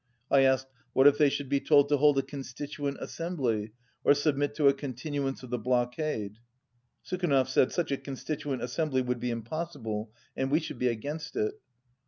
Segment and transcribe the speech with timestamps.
[0.31, 0.65] I asked.
[0.93, 3.69] What if they should be told to hold a Constituent Assem bly
[4.03, 6.39] or submit to a continuance of the blockaded
[7.05, 11.53] Sukhanov said, "Such a Constituent Assembly would be impossible, and we should be against it."